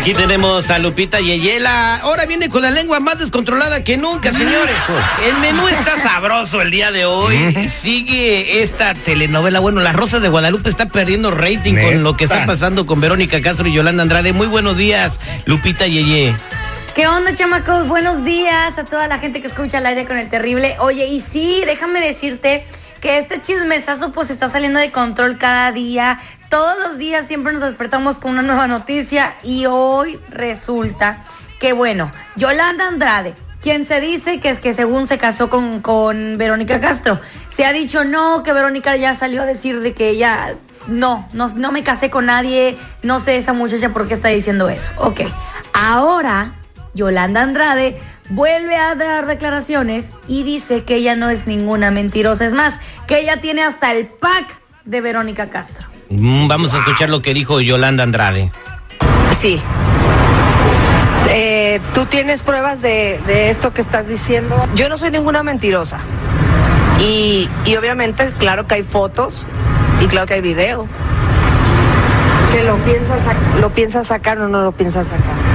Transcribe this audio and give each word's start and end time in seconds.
Aquí 0.00 0.14
tenemos 0.14 0.70
a 0.70 0.78
Lupita 0.78 1.20
Yeyela. 1.20 1.96
Ahora 1.96 2.24
viene 2.24 2.48
con 2.48 2.62
la 2.62 2.70
lengua 2.70 3.00
más 3.00 3.18
descontrolada 3.18 3.84
que 3.84 3.98
nunca, 3.98 4.32
señores. 4.32 4.74
El 5.26 5.36
menú 5.42 5.68
está 5.68 5.98
sabroso 5.98 6.62
el 6.62 6.70
día 6.70 6.90
de 6.90 7.04
hoy. 7.04 7.68
Sigue 7.68 8.62
esta 8.62 8.94
telenovela. 8.94 9.60
Bueno, 9.60 9.82
La 9.82 9.92
Rosa 9.92 10.18
de 10.18 10.30
Guadalupe 10.30 10.70
está 10.70 10.86
perdiendo 10.86 11.30
rating 11.30 11.74
con 11.74 12.02
lo 12.02 12.16
que 12.16 12.24
está 12.24 12.46
pasando 12.46 12.86
con 12.86 12.98
Verónica 12.98 13.42
Castro 13.42 13.68
y 13.68 13.74
Yolanda 13.74 14.02
Andrade. 14.02 14.32
Muy 14.32 14.46
buenos 14.46 14.78
días, 14.78 15.20
Lupita 15.44 15.86
Yeye. 15.86 16.34
¿Qué 16.94 17.06
onda, 17.06 17.34
chamacos? 17.34 17.86
Buenos 17.86 18.24
días 18.24 18.78
a 18.78 18.84
toda 18.86 19.06
la 19.06 19.18
gente 19.18 19.42
que 19.42 19.48
escucha 19.48 19.78
al 19.78 19.86
aire 19.86 20.06
con 20.06 20.16
el 20.16 20.30
terrible. 20.30 20.76
Oye, 20.78 21.08
y 21.08 21.20
sí, 21.20 21.62
déjame 21.66 22.00
decirte 22.00 22.64
que 23.02 23.18
este 23.18 23.40
chismesazo 23.42 24.12
pues 24.12 24.30
está 24.30 24.48
saliendo 24.48 24.80
de 24.80 24.90
control 24.92 25.36
cada 25.36 25.72
día. 25.72 26.20
Todos 26.50 26.76
los 26.80 26.98
días 26.98 27.28
siempre 27.28 27.52
nos 27.52 27.62
despertamos 27.62 28.18
con 28.18 28.32
una 28.32 28.42
nueva 28.42 28.66
noticia 28.66 29.36
y 29.44 29.66
hoy 29.66 30.18
resulta 30.30 31.22
que, 31.60 31.72
bueno, 31.72 32.10
Yolanda 32.34 32.88
Andrade, 32.88 33.36
quien 33.62 33.84
se 33.84 34.00
dice 34.00 34.40
que 34.40 34.50
es 34.50 34.58
que 34.58 34.74
según 34.74 35.06
se 35.06 35.16
casó 35.16 35.48
con, 35.48 35.80
con 35.80 36.38
Verónica 36.38 36.80
Castro, 36.80 37.20
se 37.50 37.64
ha 37.64 37.72
dicho 37.72 38.04
no, 38.04 38.42
que 38.42 38.52
Verónica 38.52 38.96
ya 38.96 39.14
salió 39.14 39.42
a 39.42 39.46
decir 39.46 39.78
de 39.78 39.94
que 39.94 40.08
ella 40.08 40.56
no, 40.88 41.28
no, 41.34 41.46
no 41.54 41.70
me 41.70 41.84
casé 41.84 42.10
con 42.10 42.26
nadie, 42.26 42.76
no 43.04 43.20
sé 43.20 43.36
esa 43.36 43.52
muchacha 43.52 43.90
por 43.90 44.08
qué 44.08 44.14
está 44.14 44.30
diciendo 44.30 44.68
eso. 44.68 44.90
Ok, 44.96 45.20
ahora 45.72 46.54
Yolanda 46.94 47.42
Andrade 47.42 48.00
vuelve 48.28 48.74
a 48.74 48.96
dar 48.96 49.26
declaraciones 49.26 50.08
y 50.26 50.42
dice 50.42 50.82
que 50.82 50.96
ella 50.96 51.14
no 51.14 51.30
es 51.30 51.46
ninguna 51.46 51.92
mentirosa. 51.92 52.44
Es 52.44 52.54
más, 52.54 52.74
que 53.06 53.20
ella 53.20 53.40
tiene 53.40 53.62
hasta 53.62 53.92
el 53.92 54.08
pack 54.08 54.60
de 54.84 55.00
Verónica 55.00 55.48
Castro. 55.48 55.89
Mm, 56.10 56.48
Vamos 56.48 56.74
a 56.74 56.78
escuchar 56.78 57.08
lo 57.08 57.22
que 57.22 57.32
dijo 57.34 57.60
Yolanda 57.60 58.02
Andrade. 58.02 58.50
Sí. 59.38 59.62
Eh, 61.28 61.80
¿Tú 61.94 62.04
tienes 62.06 62.42
pruebas 62.42 62.82
de, 62.82 63.50
esto 63.50 63.72
que 63.72 63.80
estás 63.80 64.08
diciendo? 64.08 64.68
Yo 64.74 64.88
no 64.88 64.96
soy 64.96 65.12
ninguna 65.12 65.44
mentirosa. 65.44 66.00
Y, 66.98 67.48
y 67.64 67.76
obviamente, 67.76 68.26
claro 68.38 68.66
que 68.66 68.74
hay 68.74 68.82
fotos 68.82 69.46
y 70.00 70.06
claro 70.06 70.26
que 70.26 70.34
hay 70.34 70.40
video. 70.40 70.88
¿Que 72.52 72.64
lo 72.64 72.76
piensas, 72.78 73.18
lo 73.60 73.70
piensas 73.72 74.06
sacar 74.08 74.38
o 74.38 74.48
no 74.48 74.62
lo 74.62 74.72
piensas 74.72 75.06
sacar? 75.06 75.50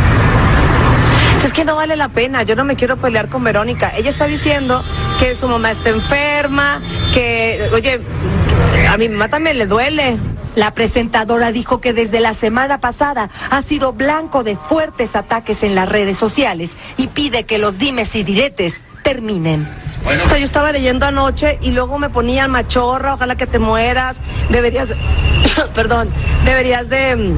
Es 1.43 1.53
que 1.53 1.65
no 1.65 1.75
vale 1.75 1.95
la 1.95 2.09
pena, 2.09 2.41
yo 2.41 2.55
no 2.55 2.65
me 2.65 2.75
quiero 2.75 2.97
pelear 2.97 3.29
con 3.29 3.43
Verónica. 3.43 3.91
Ella 3.95 4.09
está 4.09 4.25
diciendo 4.25 4.83
que 5.19 5.35
su 5.35 5.47
mamá 5.47 5.69
está 5.69 5.89
enferma, 5.89 6.81
que, 7.13 7.69
oye, 7.71 7.99
a 8.89 8.97
mi 8.97 9.09
mamá 9.09 9.27
también 9.27 9.59
le 9.59 9.67
duele. 9.67 10.17
La 10.55 10.73
presentadora 10.73 11.51
dijo 11.51 11.81
que 11.81 11.93
desde 11.93 12.19
la 12.19 12.33
semana 12.33 12.79
pasada 12.79 13.29
ha 13.49 13.61
sido 13.61 13.93
blanco 13.93 14.43
de 14.43 14.55
fuertes 14.55 15.15
ataques 15.15 15.63
en 15.63 15.75
las 15.75 15.89
redes 15.89 16.17
sociales 16.17 16.71
y 16.97 17.07
pide 17.07 17.43
que 17.43 17.57
los 17.57 17.77
dimes 17.77 18.15
y 18.15 18.23
diretes 18.23 18.81
terminen. 19.03 19.67
O 20.05 20.29
sea, 20.29 20.37
yo 20.37 20.45
estaba 20.45 20.71
leyendo 20.71 21.05
anoche 21.05 21.57
y 21.61 21.71
luego 21.71 21.97
me 21.97 22.09
ponían 22.09 22.51
machorra, 22.51 23.15
ojalá 23.15 23.35
que 23.35 23.47
te 23.47 23.57
mueras, 23.57 24.21
deberías, 24.49 24.89
perdón, 25.73 26.09
deberías 26.45 26.89
de... 26.89 27.15
mm, 27.15 27.37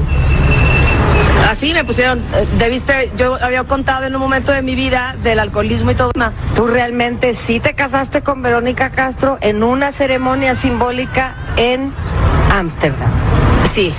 Así 1.48 1.72
me 1.72 1.82
pusieron, 1.82 2.18
eh, 2.34 2.46
debiste, 2.58 3.10
yo 3.16 3.38
había 3.42 3.64
contado 3.64 4.04
en 4.04 4.14
un 4.14 4.20
momento 4.20 4.52
de 4.52 4.60
mi 4.60 4.74
vida 4.74 5.16
del 5.22 5.38
alcoholismo 5.38 5.90
y 5.92 5.94
todo. 5.94 6.10
¿Tú 6.54 6.66
realmente 6.66 7.32
sí 7.32 7.58
te 7.58 7.74
casaste 7.74 8.22
con 8.22 8.42
Verónica 8.42 8.90
Castro 8.90 9.38
en 9.40 9.62
una 9.62 9.90
ceremonia 9.92 10.54
simbólica 10.56 11.34
en 11.56 11.92
Ámsterdam? 12.50 13.10
Sí. 13.72 13.94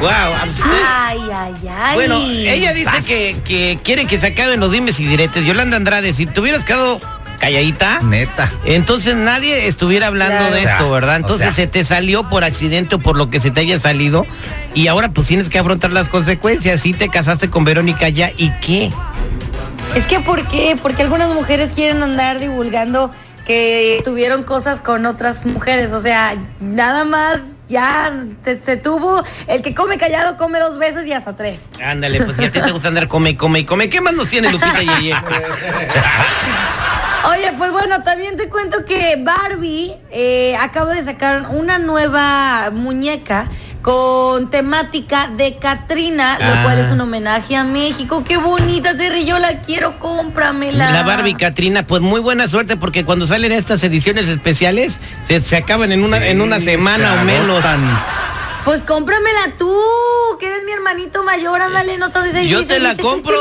Wow. 0.00 0.10
Ay, 0.86 1.18
ay, 1.32 1.54
ay. 1.78 1.94
Bueno, 1.94 2.18
ella 2.20 2.72
dice 2.72 2.90
que, 3.06 3.42
que 3.42 3.78
quiere 3.82 4.06
que 4.06 4.18
se 4.18 4.28
acaben 4.28 4.60
los 4.60 4.70
dimes 4.70 4.98
y 5.00 5.06
diretes. 5.06 5.46
Yolanda 5.46 5.76
Andrade, 5.76 6.12
si 6.12 6.26
te 6.26 6.40
hubieras 6.40 6.64
quedado 6.64 7.00
calladita, 7.40 8.00
Neta. 8.02 8.50
entonces 8.64 9.16
nadie 9.16 9.66
estuviera 9.66 10.06
hablando 10.06 10.36
Claro. 10.38 10.54
de 10.54 10.62
esto, 10.62 10.74
O 10.84 10.86
sea, 10.86 10.90
¿verdad? 10.90 11.14
o 11.14 11.18
Entonces 11.18 11.46
sea. 11.48 11.54
se 11.54 11.66
te 11.66 11.84
salió 11.84 12.22
por 12.28 12.44
accidente 12.44 12.94
o 12.96 12.98
por 12.98 13.16
lo 13.16 13.28
que 13.30 13.40
se 13.40 13.50
te 13.50 13.60
haya 13.60 13.78
salido 13.78 14.24
y 14.74 14.86
ahora 14.88 15.10
pues 15.10 15.26
tienes 15.26 15.48
que 15.50 15.58
afrontar 15.58 15.90
las 15.92 16.08
consecuencias. 16.08 16.80
Si 16.82 16.92
te 16.94 17.08
casaste 17.08 17.50
con 17.50 17.64
Verónica 17.64 18.08
ya, 18.08 18.30
¿y 18.36 18.50
qué? 18.60 18.90
Es 19.94 20.06
que 20.06 20.20
¿por 20.20 20.46
qué? 20.48 20.76
Porque 20.80 21.02
algunas 21.02 21.30
mujeres 21.34 21.72
quieren 21.72 22.02
andar 22.02 22.38
divulgando 22.40 23.10
que 23.44 24.00
tuvieron 24.04 24.42
cosas 24.42 24.80
con 24.80 25.06
otras 25.06 25.44
mujeres. 25.46 25.92
O 25.92 26.02
sea, 26.02 26.36
nada 26.60 27.04
más 27.04 27.40
ya 27.68 28.12
se, 28.44 28.60
se 28.60 28.76
tuvo. 28.76 29.22
El 29.46 29.62
que 29.62 29.74
come 29.74 29.96
callado 29.98 30.36
come 30.36 30.58
dos 30.58 30.78
veces 30.78 31.06
y 31.06 31.12
hasta 31.12 31.36
tres. 31.36 31.70
Ándale, 31.82 32.22
pues 32.22 32.36
si 32.36 32.44
a 32.44 32.50
ti 32.50 32.60
te 32.60 32.70
gusta 32.72 32.88
andar 32.88 33.08
come, 33.08 33.30
y 33.30 33.36
come 33.36 33.60
y 33.60 33.64
come. 33.64 33.88
¿Qué 33.88 34.00
más 34.00 34.14
nos 34.14 34.28
tiene 34.28 34.50
Lupita 34.50 34.80
Yeye? 34.80 35.14
Oye, 37.26 37.52
pues 37.56 37.72
bueno, 37.72 38.02
también 38.02 38.36
te 38.36 38.50
cuento 38.50 38.84
que 38.84 39.16
Barbie 39.16 39.96
eh, 40.10 40.56
acaba 40.60 40.92
de 40.92 41.02
sacar 41.04 41.46
una 41.50 41.78
nueva 41.78 42.70
muñeca 42.70 43.46
con 43.84 44.48
temática 44.50 45.28
de 45.36 45.56
Katrina, 45.56 46.38
Ah. 46.40 46.48
lo 46.56 46.62
cual 46.62 46.78
es 46.78 46.90
un 46.90 47.02
homenaje 47.02 47.54
a 47.54 47.64
México. 47.64 48.24
Qué 48.26 48.38
bonita, 48.38 48.96
Terry, 48.96 49.26
yo 49.26 49.38
la 49.38 49.60
quiero, 49.60 49.98
cómpramela. 49.98 50.90
La 50.90 51.02
Barbie 51.02 51.34
Katrina, 51.34 51.86
pues 51.86 52.00
muy 52.00 52.18
buena 52.20 52.48
suerte 52.48 52.78
porque 52.78 53.04
cuando 53.04 53.26
salen 53.26 53.52
estas 53.52 53.84
ediciones 53.84 54.26
especiales 54.28 54.98
se, 55.28 55.42
se 55.42 55.56
acaban 55.58 55.92
en 55.92 56.02
una, 56.02 56.26
en 56.26 56.40
una 56.40 56.60
semana 56.60 57.12
o 57.20 57.24
menos. 57.26 57.62
Pues 58.64 58.80
cómpramela 58.80 59.52
tú, 59.58 59.70
que 60.40 60.46
eres 60.46 60.64
mi 60.64 60.72
hermanito 60.72 61.22
mayor, 61.22 61.60
ándale, 61.60 61.98
no 61.98 62.08
te 62.10 62.22
dice 62.22 62.48
Yo 62.48 62.60
dice, 62.60 62.72
te 62.76 62.80
la 62.80 62.92
dice, 62.92 63.02
compro. 63.02 63.36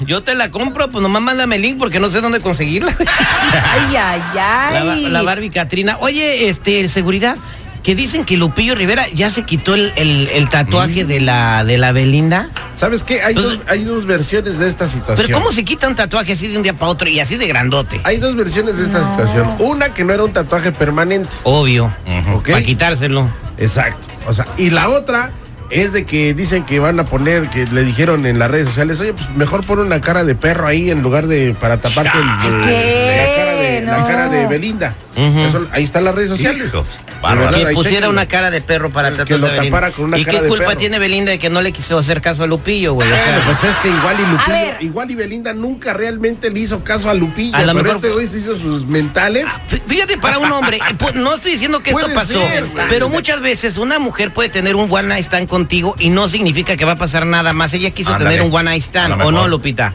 Yo 0.00 0.22
te 0.22 0.34
la 0.34 0.50
compro, 0.50 0.90
pues 0.90 1.00
nomás 1.00 1.22
mándame 1.22 1.56
el 1.56 1.62
link 1.62 1.78
porque 1.78 1.98
no 1.98 2.10
sé 2.10 2.20
dónde 2.20 2.40
conseguirla. 2.40 2.94
Ay, 3.72 3.96
ay, 3.96 4.22
La, 4.34 4.68
ay. 4.68 5.04
ba- 5.04 5.08
la 5.08 5.22
Barbie 5.22 5.48
Katrina. 5.50 5.96
Oye, 6.00 6.50
este, 6.50 6.86
seguridad, 6.90 7.38
que 7.82 7.94
dicen 7.94 8.24
que 8.24 8.36
Lupillo 8.36 8.74
Rivera 8.74 9.06
ya 9.12 9.28
se 9.30 9.42
quitó 9.44 9.74
el, 9.74 9.92
el- 9.96 10.28
el 10.32 10.48
tatuaje 10.48 11.04
de 11.04 11.20
la 11.20 11.64
de 11.64 11.78
la 11.78 11.92
Belinda. 11.92 12.48
¿Sabes 12.74 13.02
qué? 13.04 13.22
Hay, 13.22 13.34
Pues- 13.34 13.44
dos, 13.46 13.58
hay 13.68 13.84
dos 13.84 14.06
versiones 14.06 14.58
de 14.58 14.68
esta 14.68 14.86
situación. 14.88 15.26
Pero 15.26 15.38
¿cómo 15.38 15.52
se 15.52 15.64
quita 15.64 15.88
un 15.88 15.94
tatuaje 15.96 16.32
así 16.34 16.48
de 16.48 16.56
un 16.56 16.62
día 16.62 16.74
para 16.74 16.90
otro 16.92 17.08
y 17.08 17.18
así 17.20 17.36
de 17.36 17.46
grandote? 17.46 18.00
Hay 18.04 18.18
dos 18.18 18.36
versiones 18.36 18.76
de 18.78 18.84
esta 18.84 19.06
situación. 19.08 19.48
Una 19.58 19.92
que 19.92 20.04
no 20.04 20.12
era 20.12 20.22
un 20.24 20.32
tatuaje 20.32 20.70
permanente. 20.72 21.28
Obvio. 21.42 21.92
¿Ok? 22.34 22.48
Para 22.50 22.62
quitárselo. 22.62 23.28
Exacto. 23.58 24.06
O 24.28 24.32
sea, 24.32 24.46
y 24.56 24.70
la 24.70 24.88
otra 24.88 25.30
es 25.70 25.92
de 25.92 26.04
que 26.04 26.34
dicen 26.34 26.64
que 26.64 26.78
van 26.78 27.00
a 27.00 27.04
poner, 27.04 27.48
que 27.48 27.64
le 27.66 27.82
dijeron 27.82 28.26
en 28.26 28.38
las 28.38 28.50
redes 28.50 28.66
sociales, 28.66 29.00
oye, 29.00 29.14
pues 29.14 29.30
mejor 29.36 29.64
pon 29.64 29.78
una 29.80 30.00
cara 30.00 30.22
de 30.22 30.34
perro 30.34 30.66
ahí 30.68 30.90
en 30.90 31.02
lugar 31.02 31.26
de 31.26 31.54
para 31.60 31.78
taparte 31.78 32.16
el- 32.18 32.26
la, 32.26 33.34
cara 33.36 33.51
de, 33.84 33.90
la 33.90 33.98
No. 33.98 34.06
cara 34.06 34.28
de 34.28 34.46
Belinda. 34.46 34.94
Eso- 35.16 35.66
ahí 35.72 35.84
están 35.84 36.04
las 36.04 36.14
redes 36.14 36.30
sociales. 36.30 36.72
Que 36.72 37.72
pusiera 37.74 38.08
una 38.08 38.26
cara 38.26 38.50
de 38.50 38.60
perro 38.60 38.90
para 38.90 39.10
Que 39.10 39.16
tratar 39.16 39.38
lo 39.38 39.46
de 39.46 39.52
Belinda. 39.52 39.76
tapara 39.76 39.92
con 39.92 40.06
una 40.06 40.18
¿Y 40.18 40.24
cara 40.24 40.38
qué 40.38 40.42
de 40.44 40.48
culpa 40.48 40.64
perro? 40.66 40.78
tiene 40.78 40.98
Belinda 40.98 41.30
de 41.30 41.38
que 41.38 41.50
no 41.50 41.60
le 41.62 41.70
quiso 41.72 41.96
hacer 41.98 42.20
caso 42.20 42.42
a 42.42 42.46
Lupillo, 42.46 42.94
güey? 42.94 43.10
O 43.10 43.14
sea, 43.14 43.24
Bueno, 43.24 43.40
pues 43.46 43.64
es 43.64 43.76
que 43.76 43.88
igual 43.88 44.16
y 44.18 44.22
A 44.24 44.28
Lupillo, 44.28 44.80
igual 44.80 45.10
y 45.10 45.14
Belinda 45.14 45.52
nunca 45.52 45.92
realmente 45.92 46.50
le 46.50 46.60
hizo 46.60 46.82
caso 46.82 47.10
a 47.10 47.14
Lupillo. 47.14 47.56
A 47.56 47.60
lo 47.62 47.72
pero 47.74 47.84
mejor- 47.84 47.96
este 47.96 48.10
güey 48.10 48.26
se 48.26 48.38
hizo 48.38 48.56
sus 48.58 48.86
mentales. 48.86 49.46
Fí- 49.70 49.80
Fíjate, 49.86 50.16
para 50.18 50.38
un 50.38 50.50
hombre, 50.50 50.78
eh, 50.78 51.12
no 51.14 51.34
estoy 51.34 51.52
diciendo 51.52 51.80
que 51.80 51.90
esto 51.90 52.08
pasó, 52.14 52.32
ser, 52.48 52.66
pero 52.88 53.08
muchas 53.08 53.40
veces 53.40 53.76
una 53.76 53.98
mujer 53.98 54.32
puede 54.32 54.48
tener 54.48 54.74
un 54.74 54.90
one 54.90 55.08
night 55.08 55.24
stand 55.26 55.48
contigo 55.48 55.94
y 55.98 56.08
no 56.10 56.28
significa 56.28 56.76
que 56.76 56.84
va 56.84 56.92
a 56.92 56.96
pasar 56.96 57.26
nada 57.26 57.52
más. 57.52 57.72
Ella 57.74 57.90
quiso 57.90 58.16
tener 58.16 58.42
un 58.42 58.52
one 58.52 58.64
night 58.64 58.82
stand, 58.82 59.18
lo 59.18 59.26
¿o 59.26 59.30
no. 59.30 59.46
Lupita? 59.48 59.92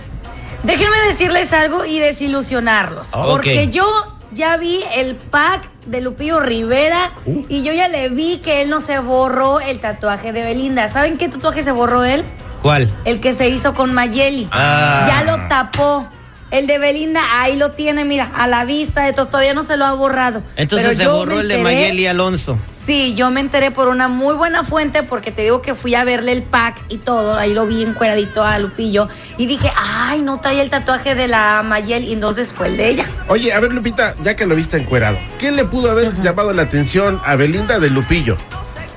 Déjenme 0.64 0.98
decirles 1.08 1.54
algo 1.54 1.86
y 1.86 2.00
desilusionarlos. 2.00 3.10
Ok. 3.14 3.30
Porque 3.30 3.68
yo 3.70 3.86
ya 4.32 4.58
vi 4.58 4.84
el 4.96 5.16
pack 5.16 5.70
de 5.86 6.02
Lupillo 6.02 6.40
Rivera 6.40 7.12
Uh. 7.26 7.44
y 7.48 7.64
yo 7.64 7.72
ya 7.74 7.88
le 7.88 8.10
vi 8.10 8.38
que 8.38 8.62
él 8.62 8.70
no 8.70 8.82
se 8.82 9.00
borró 9.00 9.60
el 9.60 9.80
tatuaje 9.80 10.34
de 10.34 10.44
Belinda. 10.44 10.90
¿Saben 10.90 11.18
qué 11.18 11.30
tatuaje 11.30 11.64
se 11.64 11.72
borró 11.72 12.04
él? 12.04 12.24
¿Cuál? 12.62 12.90
El 13.06 13.20
que 13.22 13.34
se 13.34 13.48
hizo 13.50 13.74
con 13.74 13.94
Mayeli. 13.94 14.48
Ah. 14.52 15.06
Ya 15.08 15.24
lo 15.24 15.48
tapó. 15.48 16.08
El 16.50 16.66
de 16.66 16.78
Belinda, 16.78 17.22
ahí 17.42 17.58
lo 17.58 17.72
tiene, 17.72 18.06
mira, 18.06 18.32
a 18.34 18.48
la 18.48 18.64
vista 18.64 19.04
de 19.04 19.12
todo, 19.12 19.26
todavía 19.26 19.54
no 19.54 19.66
se 19.66 19.76
lo 19.76 19.86
ha 19.86 19.92
borrado. 19.94 20.42
Entonces 20.56 20.96
Pero 20.98 21.00
se 21.00 21.08
borró 21.18 21.42
el 21.42 21.50
de 21.50 21.58
Mayeli 21.58 22.08
Alonso. 22.08 22.58
Sí, 22.88 23.14
yo 23.16 23.30
me 23.32 23.42
enteré 23.42 23.70
por 23.70 23.90
una 23.90 24.08
muy 24.08 24.34
buena 24.36 24.64
fuente 24.64 25.04
porque 25.04 25.30
te 25.30 25.42
digo 25.42 25.62
que 25.62 25.76
fui 25.76 25.94
a 25.94 26.06
verle 26.06 26.32
el 26.32 26.42
pack 26.42 26.78
y 26.88 26.98
todo, 27.00 27.36
ahí 27.36 27.54
lo 27.54 27.68
vi 27.68 27.82
encueradito 27.82 28.46
a 28.46 28.58
Lupillo 28.60 29.10
y 29.38 29.46
dije, 29.46 29.70
ay, 29.76 30.22
no 30.22 30.40
trae 30.40 30.62
el 30.62 30.70
tatuaje 30.70 31.14
de 31.14 31.28
la 31.28 31.64
Mayel 31.64 32.06
y 32.06 32.14
entonces 32.14 32.54
fue 32.54 32.68
el 32.68 32.78
de 32.78 32.88
ella. 32.88 33.06
Oye, 33.28 33.52
a 33.52 33.60
ver, 33.60 33.74
Lupita, 33.74 34.16
ya 34.24 34.38
que 34.38 34.46
lo 34.46 34.56
viste 34.56 34.78
encuerado, 34.78 35.18
¿qué 35.38 35.52
le 35.52 35.66
pudo 35.66 35.92
haber 35.92 36.16
llamado 36.22 36.54
la 36.54 36.62
atención 36.62 37.20
a 37.26 37.36
Belinda 37.36 37.78
de 37.80 37.90
Lupillo? 37.90 38.38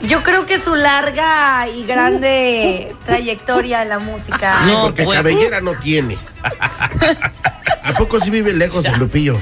Yo 0.02 0.22
creo 0.22 0.46
que 0.46 0.58
su 0.60 0.76
larga 0.76 1.66
y 1.69 1.84
grande 1.84 2.94
trayectoria 3.04 3.82
en 3.82 3.88
la 3.88 3.98
música. 3.98 4.56
Sí, 4.62 4.70
No, 4.70 4.82
porque 4.84 5.02
pues. 5.02 5.16
cabellera 5.19 5.60
no 5.60 5.75
tiene. 5.75 6.16
¿A 7.82 7.93
poco 7.94 8.20
sí 8.20 8.31
vive 8.31 8.52
lejos 8.52 8.84
el 8.84 8.98
Lupillo? 9.00 9.36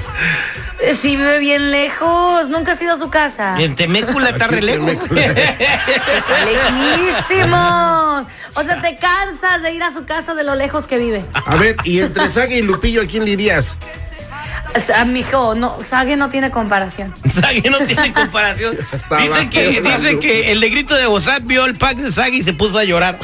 Sí, 0.99 1.15
vive 1.15 1.39
bien 1.39 1.71
lejos, 1.71 2.49
nunca 2.49 2.73
has 2.73 2.81
ido 2.81 2.93
a 2.93 2.97
su 2.97 3.09
casa. 3.09 3.55
En 3.59 3.75
Temécula 3.75 4.29
está 4.29 4.47
re 4.47 4.61
lejos. 4.61 4.87
Lejísimos. 7.29 8.27
O 8.55 8.63
sea, 8.63 8.81
te 8.81 8.97
cansas 8.97 9.61
de 9.61 9.71
ir 9.73 9.83
a 9.83 9.93
su 9.93 10.05
casa 10.05 10.33
de 10.33 10.43
lo 10.43 10.55
lejos 10.55 10.87
que 10.87 10.97
vive. 10.97 11.23
A 11.45 11.55
ver, 11.55 11.75
y 11.83 11.99
entre 11.99 12.27
Saga 12.29 12.55
y 12.55 12.61
Lupillo, 12.61 13.03
¿a 13.03 13.05
quién 13.05 13.25
le 13.25 13.31
irías? 13.31 13.77
O 14.75 14.79
sea, 14.79 15.03
mijo, 15.03 15.55
no, 15.55 15.77
Sage 15.87 16.15
no 16.15 16.29
tiene 16.29 16.51
comparación. 16.51 17.13
Sagi 17.33 17.61
no 17.69 17.79
tiene 17.79 18.13
comparación. 18.13 18.77
Dice 18.77 19.49
que, 19.49 19.81
dice 19.81 20.19
que 20.19 20.51
el 20.51 20.59
negrito 20.59 20.95
de 20.95 21.07
WhatsApp 21.07 21.41
vio 21.43 21.65
el 21.65 21.75
pack 21.75 21.97
de 21.97 22.11
Sagi 22.11 22.37
y 22.37 22.43
se 22.43 22.53
puso 22.53 22.77
a 22.77 22.83
llorar. 22.83 23.17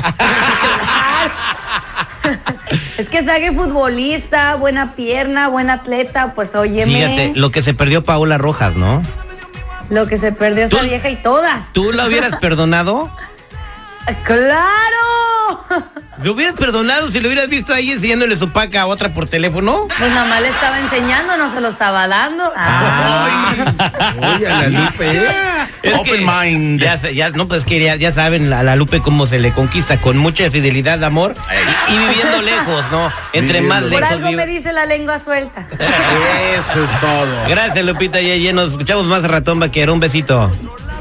Que 3.15 3.23
Sage 3.23 3.47
es 3.47 3.55
futbolista, 3.55 4.55
buena 4.55 4.91
pierna, 4.91 5.47
buen 5.47 5.69
atleta, 5.69 6.33
pues 6.35 6.53
óyeme. 6.53 6.93
Fíjate, 6.95 7.31
lo 7.35 7.49
que 7.49 7.63
se 7.63 7.73
perdió 7.73 8.03
Paola 8.03 8.37
Rojas, 8.37 8.75
¿no? 8.75 9.01
Lo 9.89 10.05
que 10.05 10.17
se 10.17 10.33
perdió 10.33 10.65
esa 10.65 10.77
¿Tú- 10.81 10.83
vieja 10.85 11.09
y 11.09 11.15
todas. 11.15 11.71
¿Tú 11.71 11.93
la 11.93 12.07
hubieras 12.07 12.35
perdonado? 12.41 13.09
¡Claro! 14.25 15.63
¿Lo 16.23 16.33
hubieras 16.33 16.55
perdonado 16.55 17.09
si 17.09 17.21
lo 17.21 17.27
hubieras 17.29 17.47
visto 17.47 17.73
ahí 17.73 17.91
enseñándole 17.93 18.35
su 18.35 18.49
pack 18.49 18.75
a 18.75 18.85
otra 18.85 19.13
por 19.13 19.29
teléfono? 19.29 19.87
Pues 19.97 20.11
mamá 20.13 20.41
le 20.41 20.49
estaba 20.49 20.77
enseñando, 20.79 21.37
no 21.37 21.53
se 21.53 21.61
lo 21.61 21.69
estaba 21.69 22.09
dando. 22.09 22.51
Ah. 22.55 23.53
Oye, 24.35 24.45
a 24.47 24.61
la 24.63 24.67
Lupe, 24.67 25.09
¿eh? 25.09 25.25
Es 25.85 25.93
Open 25.99 26.25
que 26.25 26.25
mind. 26.25 26.81
Ya, 26.81 26.95
ya, 26.95 27.29
no, 27.29 27.47
pues 27.47 27.63
que 27.65 27.79
ya, 27.79 27.95
ya 27.95 28.11
saben 28.11 28.51
a 28.51 28.63
la 28.63 28.75
Lupe 28.75 29.01
cómo 29.01 29.27
se 29.27 29.39
le 29.39 29.51
conquista, 29.53 29.97
con 29.97 30.17
mucha 30.17 30.49
fidelidad, 30.51 31.03
amor, 31.03 31.35
y, 31.87 31.93
y 31.93 31.97
viviendo 31.97 32.41
lejos, 32.41 32.83
¿no? 32.91 33.11
Entre 33.33 33.59
Viviendo 33.61 33.69
más 33.69 33.81
Por 33.83 34.01
lejos. 34.01 34.11
algo 34.15 34.27
vive- 34.29 34.45
me 34.45 34.51
dice 34.51 34.73
la 34.73 34.85
lengua 34.85 35.19
suelta. 35.19 35.67
Eso 35.71 36.83
es 36.83 36.99
todo. 37.01 37.49
Gracias, 37.49 37.85
Lupita 37.85 38.19
Yeye. 38.19 38.51
Nos 38.53 38.71
escuchamos 38.71 39.05
más 39.05 39.23
ratón 39.23 39.59
vaquero. 39.59 39.93
Un 39.93 39.99
besito. 39.99 40.51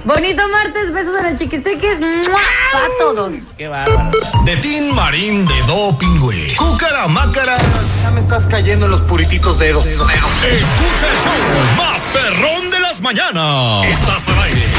Bonito 0.04 0.42
martes, 0.50 0.92
besos 0.92 1.18
en 1.18 1.26
el 1.26 1.38
chiquistriquis. 1.38 1.98
¡Mua! 1.98 2.38
Para 2.72 2.88
todos. 2.98 3.32
Qué 3.56 3.68
bárbaro. 3.68 4.10
De 4.44 4.54
Tin 4.58 4.94
Marín 4.94 5.46
de 5.46 5.62
Do 5.66 5.96
Pingüe. 5.98 6.54
Cúcara 6.58 7.08
Mácara. 7.08 7.56
Ya 8.02 8.10
me 8.10 8.20
estás 8.20 8.46
cayendo 8.46 8.84
en 8.84 8.92
los 8.92 9.00
purititos 9.00 9.58
dedos. 9.58 9.86
Escucha 9.86 10.04
el 10.04 11.16
show 11.24 11.78
más 11.78 12.00
perrón 12.12 12.70
de 12.70 12.80
las 12.80 13.00
mañanas. 13.00 13.86
Estás 13.86 14.28
al 14.28 14.42
aire 14.42 14.62